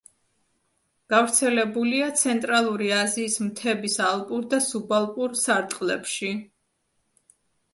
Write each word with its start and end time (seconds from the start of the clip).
გავრცელებულია 1.13 2.07
ცენტრალური 2.21 2.89
აზიის 3.01 3.37
მთების 3.49 3.99
ალპურ 4.07 4.49
და 4.55 4.61
სუბალპურ 4.71 5.37
სარტყლებში. 5.43 6.33